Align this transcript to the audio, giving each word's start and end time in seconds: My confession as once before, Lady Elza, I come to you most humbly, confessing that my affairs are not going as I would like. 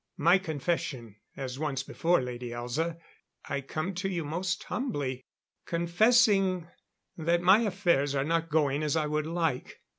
My 0.17 0.39
confession 0.39 1.17
as 1.37 1.59
once 1.59 1.83
before, 1.83 2.23
Lady 2.23 2.49
Elza, 2.49 2.97
I 3.47 3.61
come 3.61 3.93
to 3.93 4.09
you 4.09 4.25
most 4.25 4.63
humbly, 4.63 5.23
confessing 5.67 6.67
that 7.17 7.43
my 7.43 7.59
affairs 7.59 8.15
are 8.15 8.23
not 8.25 8.49
going 8.49 8.81
as 8.81 8.95
I 8.95 9.05
would 9.05 9.27
like. 9.27 9.79